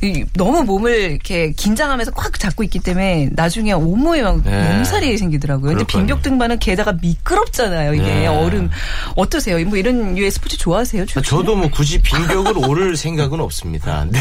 [0.00, 4.74] 이, 너무 몸을 이렇게 긴장하면서 꽉 잡고 있기 때문에 나중에 온몸에 막 네.
[4.76, 5.76] 몸살이 생기더라고요.
[5.76, 5.84] 근데.
[5.84, 7.92] 빙벽 등반은 게다가 미끄럽잖아요.
[7.92, 8.26] 이게 네.
[8.26, 8.70] 얼음
[9.16, 9.62] 어떠세요?
[9.66, 11.04] 뭐 이런 유의 스포츠 좋아하세요?
[11.04, 14.06] 주 저도 뭐 굳이 빙벽을 오를 생각은 없습니다.
[14.10, 14.18] 네.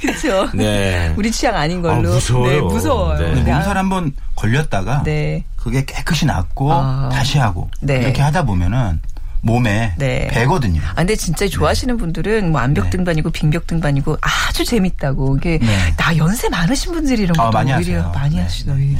[0.00, 0.48] 그렇죠.
[0.52, 1.14] 네.
[1.16, 1.94] 우리 취향 아닌 걸로.
[2.10, 2.50] 아, 무서워요.
[2.50, 3.18] 네, 무서워요.
[3.18, 3.34] 네.
[3.42, 5.44] 네, 몸살 한번 걸렸다가 네.
[5.64, 7.08] 그게 깨끗이 낫고 아.
[7.10, 7.94] 다시 하고 네.
[7.94, 9.00] 이렇게 하다 보면은
[9.40, 10.28] 몸에 네.
[10.28, 10.82] 배거든요.
[10.90, 12.90] 아, 근데 진짜 좋아하시는 분들은 뭐 암벽 네.
[12.90, 15.38] 등반이고 빙벽 등반이고 아주 재밌다고.
[15.38, 15.94] 이게 네.
[15.96, 18.12] 나 연세 많으신 분들이 이런 아, 것도 많이 오히려 하세요.
[18.14, 18.98] 많이 네, 하시더라고요.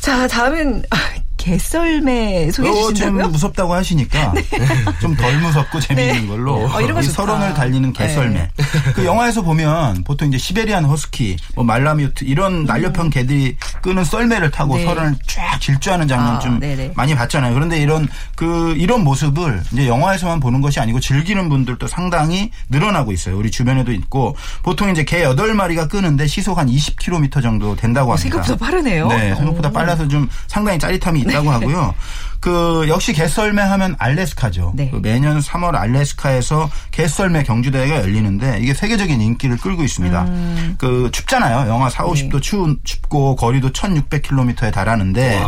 [0.00, 0.96] 자, 다음은 아,
[1.44, 3.28] 개썰매 소개해 어, 주신다고요?
[3.28, 4.32] 무섭다고 하시니까
[5.02, 6.26] 좀덜 무섭고 재미있는 네.
[6.26, 7.04] 걸로 어, 이런 거 이.
[7.04, 8.50] 서론을 달리는 개썰매.
[8.94, 14.74] 그 영화에서 보면 보통 이제 시베리안 허스키, 뭐 말라뮤트 이런 날렵한 개들이 끄는 썰매를 타고
[14.74, 14.78] 음.
[14.78, 14.84] 네.
[14.86, 16.92] 서론을 쫙 질주하는 장면 아, 좀 네네.
[16.96, 17.52] 많이 봤잖아요.
[17.52, 23.36] 그런데 이런 그 이런 모습을 이제 영화에서만 보는 것이 아니고 즐기는 분들도 상당히 늘어나고 있어요.
[23.36, 28.42] 우리 주변에도 있고 보통 이제 개 8마리가 끄는데 시속 한 20km 정도 된다고 어, 합니다.
[28.42, 29.08] 생각보다 빠르네요.
[29.08, 29.72] 네, 생각보다 오.
[29.72, 31.94] 빨라서 좀 상당히 짜릿함이 있다 고 하고요.
[32.40, 34.72] 그 역시 개썰매 하면 알래스카죠.
[34.76, 34.90] 네.
[34.90, 40.22] 그 매년 3월 알래스카에서 개썰매 경주대회가 열리는데 이게 세계적인 인기를 끌고 있습니다.
[40.24, 40.74] 음.
[40.76, 41.70] 그 춥잖아요.
[41.70, 45.42] 영하 4, 50도 추운 춥고 거리도 1,600km에 달하는데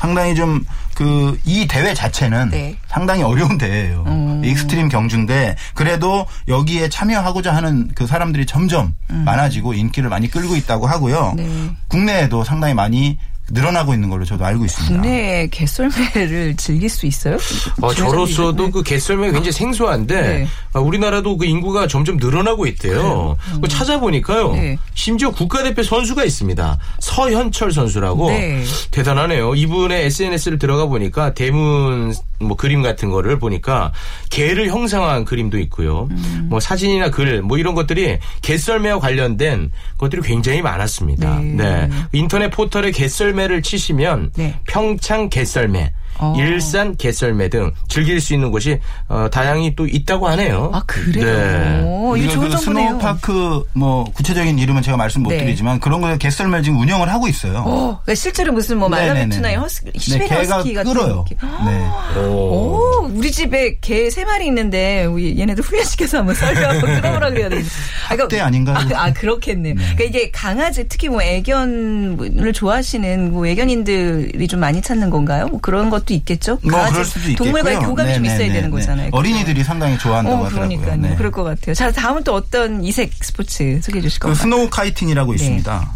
[0.00, 0.64] 상당히 좀
[0.98, 2.76] 그 이 대회 자체는 네.
[2.88, 4.02] 상당히 어려운 대회예요.
[4.08, 4.42] 음.
[4.44, 11.34] extreme 경주인데 그래도 여기에 참여하고자 하는 그 사람들이 점점 많아지고 인기를 많이 끌고 있다고 하고요.
[11.38, 11.68] 음.
[11.70, 11.76] 네.
[11.86, 13.16] 국내에도 상당히 많이
[13.50, 14.94] 늘어나고 있는 걸로 저도 알고 있습니다.
[15.00, 17.36] 국내 개썰매를 즐길 수 있어요?
[17.80, 18.70] 어, 저로서도 네.
[18.70, 20.48] 그 개썰매가 굉장히 생소한데 네.
[20.72, 23.36] 아, 우리나라도 그 인구가 점점 늘어나고 있대요.
[23.60, 24.52] 그 찾아보니까요.
[24.52, 24.78] 네.
[24.94, 26.78] 심지어 국가대표 선수가 있습니다.
[27.00, 28.62] 서현철 선수라고 네.
[28.90, 29.54] 대단하네요.
[29.54, 33.92] 이분의 SNS를 들어가 보니까 대문 뭐 그림 같은 거를 보니까
[34.30, 36.08] 개를 형상화한 그림도 있고요.
[36.44, 41.38] 뭐 사진이나 글 뭐 이런 것들이 개썰매와 관련된 것들이 굉장히 많았습니다.
[41.40, 41.54] 네.
[41.56, 41.90] 네.
[42.12, 44.54] 인터넷 포털에 개썰매를 치시면 네.
[44.66, 46.34] 평창 개썰매, 어.
[46.38, 48.78] 일산 개썰매 등 즐길 수 있는 곳이
[49.08, 50.70] 어, 다양히 또 있다고 하네요.
[50.74, 51.24] 아 그래요?
[51.24, 51.82] 네.
[51.84, 52.88] 오, 이거 좋은 그 정보네요.
[52.88, 55.38] snow park 뭐 구체적인 이름은 제가 말씀 못 네.
[55.38, 57.58] 드리지만 그런 거 개썰매 지금 운영을 하고 있어요.
[57.58, 58.88] 어, 그러니까 실제로 무슨 뭐.
[58.88, 61.24] 말라뮤트나 허스키, 네, 시베리아 개가 허스키 같은 끌어요.
[61.30, 62.20] 네.
[62.20, 67.68] 오, 우리 집에 개 세 마리 있는데 우리 얘네들 훈련시켜서 한번 썰매 끌어보라 그래야 되겠네.
[68.08, 68.76] 아, 그러니까- 학대 아닌가요?
[68.76, 69.74] 아, 아, 그렇겠네요.
[69.74, 75.46] 그러니까 이게 강아지 특히 뭐 애견을 좋아하시는 뭐 애견인들이 좀 많이 찾는 건가요?
[75.48, 76.58] 뭐 그런 것도 있겠죠.
[76.62, 77.36] 뭐 그럴 수도 있겠고요.
[77.52, 78.70] 동물과의 교감이 좀 네, 있어야 네, 되는 네.
[78.70, 79.10] 거잖아요.
[79.12, 80.78] 어린이들이 상당히 좋아한다고 어, 하더라고요.
[80.80, 80.96] 그러니까요.
[81.10, 81.16] 네.
[81.16, 81.74] 그럴 것 같아요.
[81.74, 84.42] 자, 다음은 또 어떤 이색 스포츠 소개해 주실 그 건가요?
[84.42, 85.36] snow kiting이라고 네.
[85.36, 85.90] 있습니다.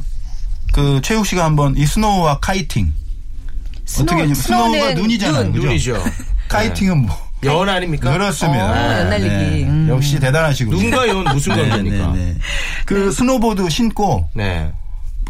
[0.73, 2.93] 그 최욱 씨가 한번 이 snow와 kiting
[4.01, 5.43] 어떻게 좀 snow가 눈이잖아요.
[5.45, 5.53] 눈.
[5.53, 5.67] 그죠?
[5.67, 6.05] 눈이죠.
[6.49, 8.13] kiting은 뭐 연 아닙니까?
[8.13, 8.71] 그렇습니다.
[8.71, 9.65] 어, 연날리기.
[9.65, 9.87] 음.
[9.91, 10.81] 역시 대단하시군요.
[10.81, 12.13] 눈과 연 무슨 관계입니까?
[12.13, 12.37] 네, 네, 네.
[12.87, 14.71] 그 스노보드 신고 네.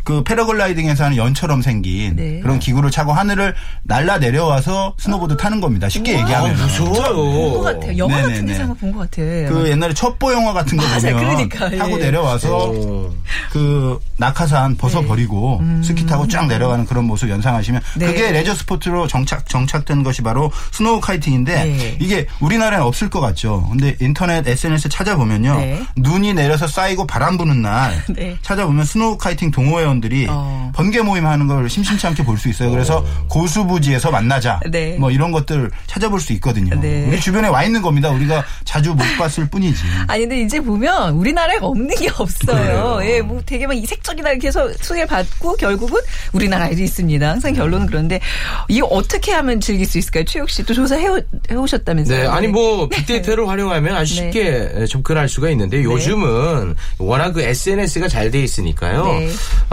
[0.04, 2.40] 그 패러글라이딩에서 하는 연처럼 생긴 네.
[2.40, 5.88] 그런 기구를 차고 하늘을 날라 내려와서 스노보드 타는 겁니다.
[5.88, 6.56] 쉽게 아, 얘기하면.
[6.56, 7.14] 무서워요.
[7.14, 7.96] 본것 같아요.
[7.98, 8.46] 영화 같은.
[8.46, 9.22] 데서 한번 본 것 같아.
[9.22, 12.04] 그 옛날에 첩보 영화 같은 거 맞아, 보면 그러니까, 타고 예.
[12.04, 13.14] 내려와서 오.
[13.52, 15.82] 그 낙하산 벗어 버리고 음.
[15.84, 18.06] 스키 타고 쫙 내려가는 그런 모습 연상하시면 네.
[18.06, 21.96] 그게 레저 스포츠로 정착 정착된 것이 바로 snow kiting인데 네.
[22.00, 23.66] 이게 우리나라엔 없을 것 같죠.
[23.70, 25.56] 근데 인터넷 SNS 찾아보면요.
[25.56, 25.82] 네.
[25.96, 28.36] 눈이 내려서 쌓이고 바람 부는 날 네.
[28.42, 30.72] 찾아보면 snow kiting 동호회 원들이 어.
[30.74, 32.70] 번개 모임 하는 걸 심심치 않게 볼 수 있어요.
[32.70, 34.58] 그래서 고수부지에서 만나자.
[34.70, 34.96] 네.
[34.98, 36.80] 뭐 이런 것들 찾아볼 수 있거든요.
[36.80, 37.04] 네.
[37.06, 38.10] 우리 주변에 와 있는 겁니다.
[38.10, 39.80] 우리가 자주 못 봤을 뿐이지.
[40.08, 42.98] 아니 근데 이제 보면 우리나라에 없는 게 없어요.
[43.04, 46.00] 예, 뭐 되게 막 이색적이다 이렇게 해서 소개를 받고 결국은
[46.32, 47.28] 우리나라에도 있습니다.
[47.28, 48.18] 항상 결론은 그런데
[48.68, 50.24] 이거 어떻게 하면 즐길 수 있을까요?
[50.24, 51.06] 최욱 씨또 조사해
[51.54, 52.22] 오셨다면서요?
[52.22, 54.32] 네, 아니 뭐 빅데이터를 활용하면 아주 네.
[54.32, 59.04] 쉽게 접근할 수가 있는데 요즘은 워낙 그 SNS가 잘 돼 있으니까요.
[59.04, 59.28] 네.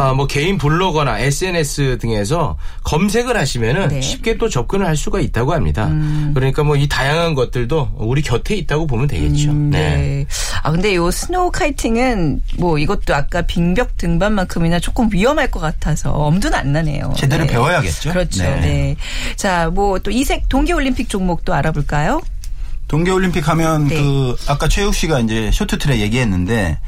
[0.09, 3.95] 아, 뭐 개인 블로거나 SNS 등에서 검색을 하시면은 네.
[3.97, 4.01] 음.
[4.01, 5.87] 쉽게 또 접근을 할 수가 있다고 합니다.
[6.33, 9.51] 그러니까 뭐 이 다양한 것들도 우리 곁에 있다고 보면 되겠죠.
[9.51, 9.97] 음, 네.
[9.97, 10.25] 네.
[10.63, 16.57] 아 근데 요 snow kiting은 뭐 이것도 아까 빙벽 등반만큼이나 조금 위험할 것 같아서 엄두는
[16.57, 17.13] 안 나네요.
[17.17, 17.51] 제대로 네.
[17.51, 18.09] 배워야겠죠.
[18.11, 18.43] 그렇죠.
[18.43, 18.59] 네.
[18.61, 18.95] 네.
[19.35, 22.21] 자, 뭐 또 이색 동계 올림픽 종목도 알아볼까요?
[22.87, 23.95] 동계 올림픽 하면 네.
[24.01, 26.79] 그 아까 최욱 씨가 이제 쇼트트랙 얘기했는데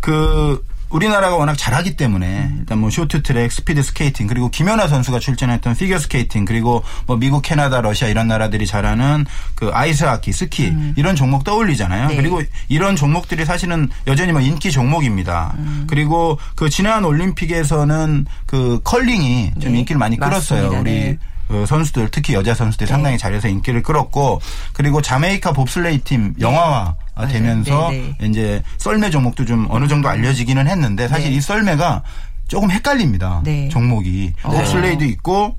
[0.00, 5.98] 그 우리나라가 워낙 잘하기 때문에 일단 뭐 쇼트트랙, 스피드 스케이팅 그리고 김연아 선수가 출전했던 피겨
[5.98, 9.24] 스케이팅 그리고 뭐 미국, 캐나다, 러시아 이런 나라들이 잘하는
[9.54, 12.08] 그 아이스 하키, 스키 이런 종목 떠올리잖아요.
[12.08, 12.16] 네.
[12.16, 15.54] 그리고 이런 종목들이 사실은 여전히 뭐 인기 종목입니다.
[15.86, 19.78] 그리고 그 지난 올림픽에서는 그 컬링이 좀 네.
[19.80, 20.64] 인기를 많이 끌었어요.
[20.64, 20.80] 맞습니다.
[20.80, 21.18] 우리 네.
[21.48, 24.40] 그 선수들 특히 여자 선수들이 상당히 잘해서 인기를 끌었고
[24.72, 30.66] 그리고 자메이카 봅슬레이 팀 영화 화 되면서 네, 이제 썰매 종목도 좀 어느 정도 알려지기는
[30.66, 31.36] 했는데 사실 네.
[31.36, 32.02] 이 썰매가
[32.48, 33.42] 조금 헷갈립니다.
[33.44, 33.68] 네.
[33.68, 35.56] 종목이 봅슬레이도 있고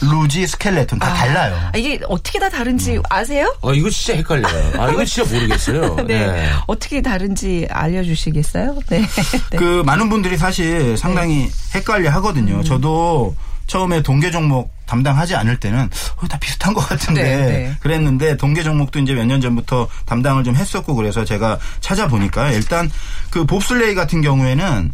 [0.00, 1.56] 루지, 스켈레톤 다 달라요.
[1.72, 3.52] 아, 이게 어떻게 다 다른지 아세요?
[3.60, 4.80] 어, 이거 진짜 헷갈려요.
[4.80, 5.96] 아, 이거 진짜 모르겠어요.
[6.06, 6.26] 네.
[6.26, 6.50] 네.
[6.66, 8.78] 어떻게 다른지 알려주시겠어요?
[8.88, 9.00] 네.
[9.50, 9.56] 네.
[9.56, 12.14] 그 많은 분들이 사실 상당히 헷갈려 음.
[12.14, 12.62] 하거든요.
[12.62, 13.34] 저도
[13.68, 17.74] 처음에 동계 종목 담당하지 않을 때는 어, 다 비슷한 것 같은데 네, 네.
[17.80, 22.90] 그랬는데 동계 종목도 이제 몇 년 전부터 담당을 좀 했었고 그래서 제가 찾아보니까 일단
[23.30, 24.90] 그 봅슬레이 같은 경우에는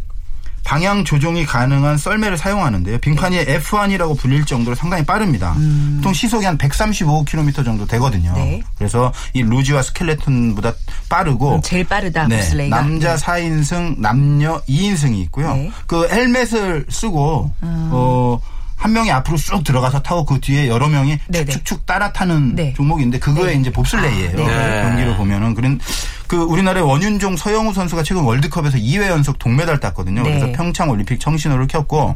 [0.65, 2.97] 방향 조종이 가능한 썰매를 사용하는데요.
[2.99, 5.55] 빙판이 F1이라고 불릴 정도로 상당히 빠릅니다.
[5.97, 8.31] 보통 시속이 한 135km 정도 되거든요.
[8.31, 8.35] 음.
[8.35, 8.63] 네.
[8.79, 10.73] 그래서 이 루지와 스켈레톤보다
[11.11, 12.77] 빠르고 음, 제일 빠르다, 네, 봅슬레이가.
[12.81, 13.23] 남자 네.
[13.25, 15.55] 4인승, 남녀 2인승이 있고요.
[15.55, 15.71] 네.
[15.87, 18.41] 그 헬멧을 쓰고 어,
[18.85, 21.47] 한 명이 앞으로 쑥 들어가서 타고 그 뒤에 여러 명이 네네.
[21.47, 22.75] 축축축 따라 타는 네.
[22.75, 23.61] 종목인데 그거에 네.
[23.61, 24.44] 이제 봅슬레이예요.
[24.44, 24.83] 아, 네.
[24.83, 25.81] 경기를 보면은 그런
[26.27, 30.23] 그 우리나라의 원윤종 서영우 선수가 최근 월드컵에서 2회 연속 동메달 땄거든요.
[30.23, 30.38] 네.
[30.38, 32.14] 그래서 평창 올림픽 청신호를 켰고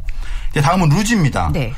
[0.51, 1.53] 이제 다음은 루지입니다.
[1.55, 1.73] 네.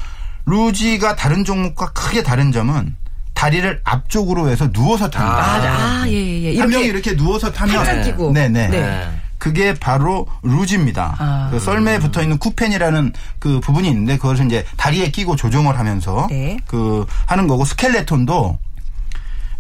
[0.47, 2.97] 루지가 다른 종목과 크게 다른 점은
[3.35, 5.39] 다리를 앞쪽으로 해서 누워서 탑니다.
[5.39, 6.59] 아, 아, 예, 예.
[6.59, 8.33] 한 명이 이렇게 이렇게 누워서 타면 팔짱 끼고.
[8.33, 8.69] 네네.
[8.71, 9.09] 네.
[9.41, 11.17] 그게 바로 루지입니다.
[11.19, 11.49] 아.
[11.51, 16.59] 그 썰매에 붙어 있는 쿠펜이라는 그 부분이 있는데 그것을 이제 다리에 끼고 조종을 하면서 네.
[16.67, 18.59] 그 하는 거고 스켈레톤도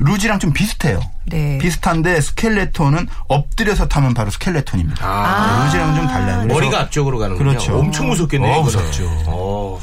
[0.00, 1.00] 루지랑 좀 비슷해요.
[1.26, 1.58] 네.
[1.58, 5.06] 비슷한데 스켈레톤은 엎드려서 타면 바로 스켈레톤입니다.
[5.06, 5.58] 아.
[5.58, 6.46] 네, 루지랑은 좀 달라요.
[6.46, 7.50] 머리가 앞쪽으로 가는군요.
[7.50, 7.78] 그렇죠.
[7.78, 8.52] 엄청 무섭겠네요.
[8.56, 8.62] 어.
[8.62, 9.04] 무섭죠.
[9.26, 9.80] 어.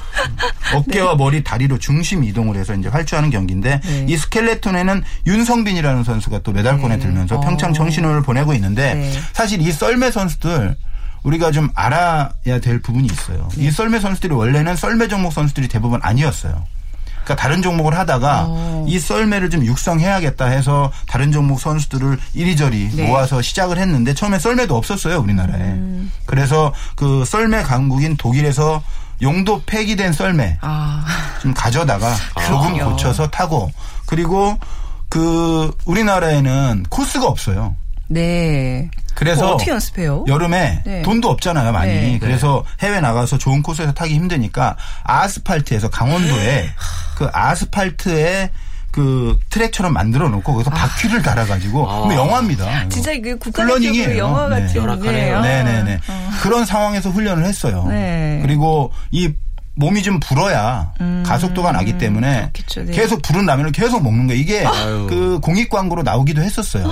[0.74, 4.06] 어깨와 머리, 다리로 중심 이동을 해서 이제 활주하는 경기인데 네.
[4.10, 7.02] 이 스켈레톤에는 윤성빈이라는 선수가 또 메달권에 네.
[7.02, 7.40] 들면서 어.
[7.42, 9.20] 평창 청신호를 보내고 있는데 네.
[9.34, 10.76] 사실 이 썰매 선수들
[11.24, 13.50] 우리가 좀 알아야 될 부분이 있어요.
[13.56, 13.66] 네.
[13.66, 16.66] 이 썰매 선수들이 원래는 썰매 종목 선수들이 대부분 아니었어요.
[17.28, 18.86] 그러니까 다른 종목을 하다가 어.
[18.88, 23.08] 이 썰매를 좀 육성해야겠다 해서 다른 종목 선수들을 이리저리 네.
[23.08, 25.60] 모아서 시작을 했는데 처음에 썰매도 없었어요 우리나라에.
[25.60, 26.12] 음.
[26.26, 28.82] 그래서 그 썰매 강국인 독일에서
[29.22, 31.06] 용도 폐기된 썰매 아.
[31.42, 32.16] 좀 가져다가
[32.48, 32.92] 조금 그렇군요.
[32.92, 33.70] 고쳐서 타고
[34.06, 34.58] 그리고
[35.10, 37.76] 그 우리나라에는 코스가 없어요.
[38.08, 38.90] 네.
[39.14, 40.26] 그래서 어떻게 연습해요?
[40.28, 41.02] 여름에 네.
[41.02, 41.92] 돈도 없잖아요, 많이.
[41.92, 42.20] 네.
[42.20, 46.70] 그래서 해외 나가서 좋은 코스에서 타기 힘드니까 아스팔트에서 강원도에
[47.18, 48.52] 그 아스팔트에
[48.92, 52.90] 그 트랙처럼 만들어 놓고 거기서 바퀴를 달아가지고 뭐 영화입니다.
[52.90, 54.18] 진짜 이게 국가적으로 플러닝이에요.
[54.18, 54.62] 영화 네.
[54.62, 55.42] 같은 열악하네요.
[55.42, 56.00] 네네네.
[56.42, 57.86] 그런 상황에서 훈련을 했어요.
[57.90, 58.40] 네.
[58.42, 59.32] 그리고 이
[59.78, 60.92] 몸이 좀 불어야
[61.26, 62.50] 가속도가 나기 때문에 음.
[62.54, 62.92] 그렇겠죠, 네.
[62.94, 64.42] 계속 불은 라면을 계속 먹는 거예요.
[64.42, 65.06] 이게 아유.
[65.10, 66.86] 그 공익 광고로 나오기도 했었어요.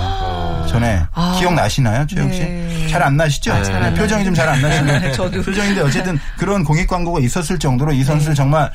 [0.68, 1.02] 전에
[1.38, 2.40] 기억 나시나요, 최욱 씨?
[2.40, 2.86] 네.
[2.88, 3.52] 잘안 나시죠?
[3.52, 3.62] 아.
[3.62, 5.42] 잘안 네, 표정이 좀 잘 안 나시는 저도.
[5.42, 8.70] 표정인데 어쨌든 그런 공익 광고가 있었을 정도로 이 선수를 정말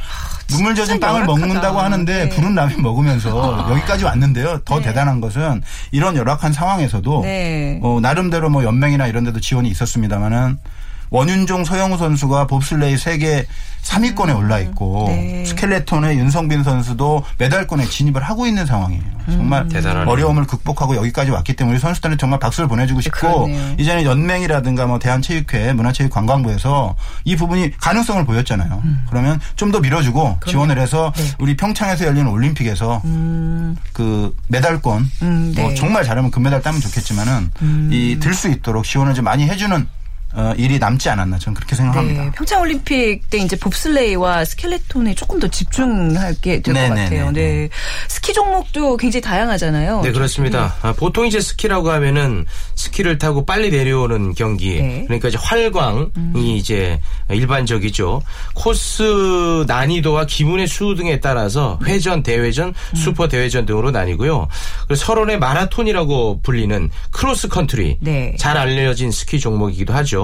[0.49, 1.39] 눈물 젖은 빵을 열악하다.
[1.39, 2.29] 먹는다고 하는데 네.
[2.29, 4.59] 부른 라면 먹으면서 여기까지 왔는데요.
[4.65, 7.79] 더 대단한 것은 이런 열악한 상황에서도 네.
[7.81, 10.57] 어, 나름대로 뭐 연맹이나 이런 데도 지원이 있었습니다만은
[11.21, 13.45] 원윤종 서영우 선수가 봅슬레이 세계
[13.83, 15.43] 3위권에 올라 있고 네.
[15.45, 19.01] 스켈레톤의 윤성빈 선수도 메달권에 진입을 하고 있는 상황이에요.
[19.25, 20.09] 정말 대단하네요.
[20.09, 23.75] 어려움을 극복하고 여기까지 왔기 때문에 선수들은 정말 박수를 보내주고 싶고 그러네요.
[23.79, 26.95] 이전에 연맹이라든가 뭐 대한체육회, 문화체육관광부에서
[27.25, 28.81] 이 부분이 가능성을 보였잖아요.
[29.09, 31.23] 그러면 좀 더 밀어주고 지원을 해서 네.
[31.39, 33.01] 우리 평창에서 열리는 올림픽에서
[33.93, 35.61] 그 메달권 음, 네.
[35.61, 37.51] 뭐 정말 잘하면 금메달 따면 좋겠지만은
[37.91, 39.87] 이 들 수 있도록 지원을 좀 많이 해주는
[40.33, 42.23] 어, 일이 남지 않았나 저는 그렇게 생각합니다.
[42.23, 47.03] 네, 평창 올림픽 때 이제 봅슬레이와 스켈레톤에 조금 더 집중하게 될것 네네네.
[47.03, 47.31] 같아요.
[47.31, 47.69] 네.
[48.07, 50.01] 스키 종목도 굉장히 다양하잖아요.
[50.01, 50.75] 네, 그렇습니다.
[50.81, 54.75] 아, 보통 이제 스키라고 하면은 스키를 타고 빨리 내려오는 경기.
[54.75, 55.01] 네.
[55.01, 55.05] 음.
[55.05, 58.21] 그러니까 이제 활강이 이제 일반적이죠.
[58.53, 62.95] 코스 난이도와 기문의 수 등에 따라서 회전, 대회전, 음.
[62.95, 64.47] 슈퍼 대회전 등으로 나뉘고요.
[64.87, 67.97] 그리고 설원의 마라톤이라고 불리는 크로스 컨트리.
[67.99, 68.35] 네.
[68.37, 70.20] 잘 알려진 스키 종목이기도 하죠.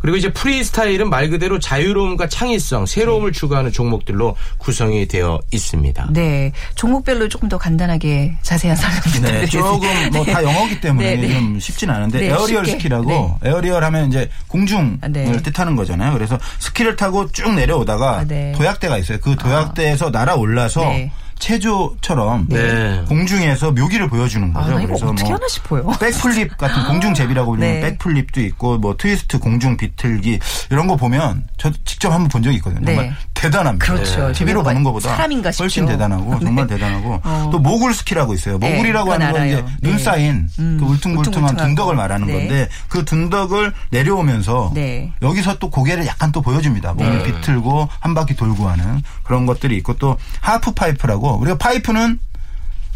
[0.00, 6.08] 그리고 이제 프리스타일은 말 그대로 자유로움과 창의성, 새로움을 추구하는 종목들로 구성이 되어 있습니다.
[6.10, 6.52] 네.
[6.76, 9.68] 종목별로 조금 더 간단하게 자세한 설명 네, 부탁드리겠습니다.
[9.68, 11.34] 조금 뭐 다 영어기 때문에 네, 네.
[11.34, 12.78] 좀 쉽진 않은데 네, aerial 쉽게.
[12.78, 13.50] 스키라고 네.
[13.50, 15.30] aerial 하면 이제 공중을 아, 네.
[15.42, 16.12] 뜻하는 거잖아요.
[16.12, 18.52] 그래서 스키를 타고 쭉 내려오다가 아, 네.
[18.56, 19.18] 도약대가 있어요.
[19.20, 21.10] 그 도약대에서 날아 올라서 네.
[21.38, 23.04] 체조처럼 네.
[23.08, 24.74] 공중에서 묘기를 보여주는 아, 거죠.
[24.74, 25.86] 나 이거 그래서 어떻게 뭐 하나 싶어요.
[26.00, 27.80] backflip 같은 공중 제비라고 불리는 네.
[27.80, 30.38] 백플립도 있고 뭐 트위스트 공중 비틀기
[30.70, 32.84] 이런 거 보면 저 직접 한번 본 적이 있거든요.
[32.84, 33.12] 정말 네.
[33.34, 33.84] 대단합니다.
[33.84, 34.32] 그렇죠.
[34.32, 35.86] TV로 저게 보는 것보다 사람인가 훨씬 싶죠.
[35.86, 36.74] 대단하고 정말 네.
[36.74, 37.48] 대단하고 어.
[37.52, 38.58] 또 모굴 스키라고 있어요.
[38.58, 39.70] 네, 모굴이라고 하는 건 이제 알아요.
[39.82, 39.98] 눈 네.
[40.02, 42.02] 쌓인 음, 그 울퉁불퉁한 울퉁불퉁한 둔덕을 거.
[42.02, 42.32] 말하는 네.
[42.32, 45.12] 건데 그 둔덕을 내려오면서 네.
[45.22, 46.94] 여기서 또 곡예를 약간 또 보여줍니다.
[46.94, 52.18] 몸을 비틀고 한 바퀴 돌고 하는 그런 것들이 있고 또 하프 파이프라고 우리가 파이프는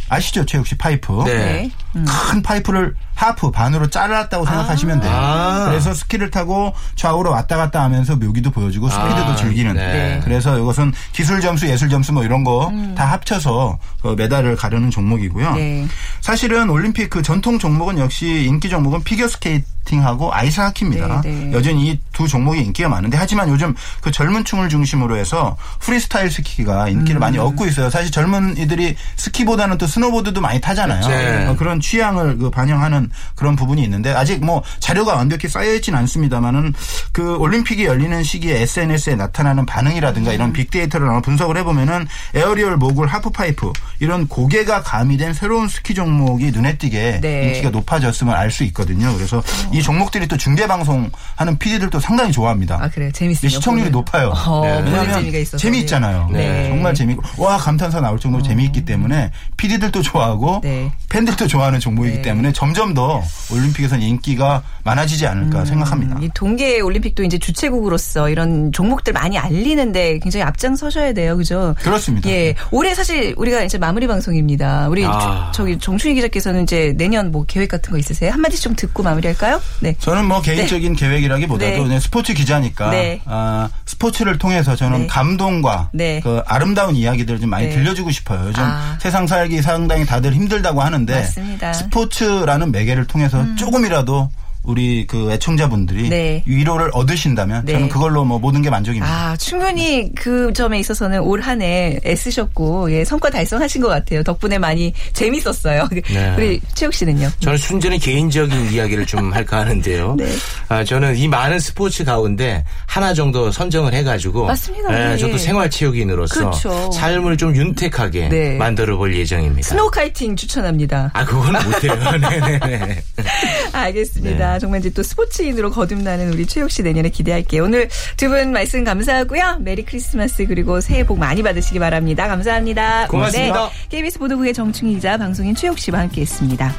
[0.08, 1.24] 아시죠, 최욱 씨 파이프?
[1.24, 1.70] 네.
[1.92, 2.05] 네.
[2.07, 5.12] 큰 파이프를 half 반으로 잘랐다고 생각하시면 돼요.
[5.12, 5.66] 아.
[5.68, 9.74] 그래서 스키를 타고 좌우로 왔다 갔다 하면서 묘기도 보여주고 스피드도 아, 즐기는.
[9.74, 10.20] 네.
[10.24, 15.55] 그래서 이것은 기술 점수, 예술 점수 뭐 이런 거다 합쳐서 그 메달을 가르는 종목이고요.
[15.55, 15.87] 네.
[16.20, 21.20] 사실은 올림픽 그 전통 종목은 역시 인기 종목은 피겨 스케이팅하고 아이스 하키입니다.
[21.22, 21.53] 네, 네.
[21.53, 26.90] 여전히 이 두 종목이 인기가 많은데 하지만 요즘 그 젊은 층을 중심으로 해서 프리스타일 스키가
[26.90, 27.20] 인기를 음.
[27.20, 27.88] 많이 얻고 있어요.
[27.88, 31.09] 사실 젊은 이들이 스키보다는 또 스노보드도 많이 타잖아요.
[31.09, 31.46] 네.
[31.80, 36.74] 어, 그런 취향을 그 반영하는 그런 부분이 있는데 아직 뭐 자료가 완벽히 쌓여 있지는 않습니다만은
[37.12, 40.34] 그 올림픽이 열리는 시기에 SNS에 나타나는 반응이라든가 음.
[40.34, 47.20] 이런 빅데이터를 분석을 해보면은 aerial 모굴 하프파이프 이런 곡예가 가미된 새로운 스키 종목이 눈에 띄게
[47.20, 47.46] 네.
[47.48, 49.14] 인기가 높아졌음을 알 수 있거든요.
[49.14, 49.40] 그래서
[49.72, 52.80] 이 종목들이 또 중계 방송하는 PD들도 상당히 좋아합니다.
[52.82, 53.12] 아, 그래요?
[53.12, 53.48] 재밌어요.
[53.48, 54.04] 시청률이 보면.
[54.04, 54.30] 높아요.
[54.30, 54.82] 어, 네.
[54.82, 55.44] 왜냐하면.
[55.56, 56.30] 재미있잖아요.
[56.32, 56.68] 네.
[56.68, 60.90] 정말 재미있고 와 감탄사 나올 정도로 재미있기 때문에 PD들도 좋아하고 네.
[61.08, 62.22] 팬들도 좋아하는 종목이기 네.
[62.22, 66.18] 때문에 점점 더 올림픽에서는 인기가 많아지지 않을까 생각합니다.
[66.20, 71.36] 이 동계 올림픽도 이제 주최국으로서 이런 종목들 많이 알리는데 굉장히 앞장서셔야 돼요.
[71.36, 71.76] 그죠?
[71.78, 72.28] 그렇습니다.
[72.30, 72.54] 예.
[72.72, 74.87] 올해 사실 우리가 이제 마무리 방송입니다.
[74.88, 75.50] 우리 아.
[75.53, 78.31] 저, 기 정춘희 기자께서는 이제 내년 뭐 계획 같은 거 있으세요?
[78.31, 79.61] 한마디 좀 듣고 마무리할까요?
[79.81, 79.96] 네.
[79.98, 81.98] 저는 뭐 개인적인 계획이라기보다도 네.
[81.98, 83.20] 스포츠 기자니까 네.
[83.24, 85.07] 아, 스포츠를 통해서 저는 네.
[85.09, 86.20] 감동과 네.
[86.20, 87.74] 그 아름다운 이야기들을 좀 많이 네.
[87.74, 88.44] 들려주고 싶어요.
[88.46, 88.96] 요즘 아.
[89.00, 91.70] 세상 살기 상당히 다들 힘들다고 하는데 맞습니다.
[91.70, 91.72] 음.
[91.72, 94.31] 스포츠라는 매개를 통해서 조금이라도
[94.62, 96.42] 우리 그 애청자분들이 네.
[96.46, 97.73] 위로를 얻으신다면 네.
[97.73, 99.07] 저는 그걸로 뭐 모든 게 만족입니다.
[99.33, 104.23] 아, 충분히 그 점에 있어서는 올 한 해 애쓰셨고, 예, 성과 달성하신 것 같아요.
[104.23, 105.88] 덕분에 많이 재밌었어요.
[106.12, 106.35] 네.
[106.37, 107.31] 우리 최욱 씨는요?
[107.40, 110.14] 저는 순전히 개인적인 이야기를 좀 할까 하는데요.
[110.18, 110.27] 네.
[110.68, 115.12] 아, 저는 이 많은 스포츠 가운데 하나 정도 선정을 해가지고 맞습니다.
[115.12, 115.38] 예, 저도 예.
[115.38, 116.90] 생활체육인으로서 그렇죠.
[116.92, 118.57] 삶을 좀 윤택하게 네.
[118.57, 119.68] 만들어 볼 예정입니다.
[119.68, 121.11] snow kiting 추천합니다.
[121.14, 121.94] 아, 그건 못해요.
[122.18, 123.03] 네네네.
[123.73, 124.49] 알겠습니다.
[124.58, 127.64] 정말 이제 또 스포츠인으로 거듭나는 우리 최욱 씨 내년에 기대할게요.
[127.64, 129.58] 오늘 두 분 말씀 감사하고요.
[129.61, 132.28] Merry Christmas 그리고 새해 복 많이 받으시기 바랍니다.
[132.28, 133.08] 감사합니다.
[133.08, 133.64] 고맙습니다.
[133.64, 136.74] 네, KBS 보도국의 정충희 기자, 방송인 최욱 씨와 함께했습니다.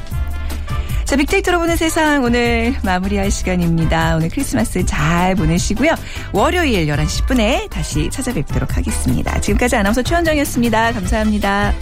[1.04, 4.16] 자, 빅데이터로 보는 세상 오늘 마무리할 시간입니다.
[4.16, 5.90] 오늘 크리스마스 잘 보내시고요.
[6.32, 9.38] 월요일 11시 10분에 다시 찾아뵙도록 하겠습니다.
[9.40, 10.92] 지금까지 아나운서 최원정이었습니다.
[10.92, 11.74] 감사합니다.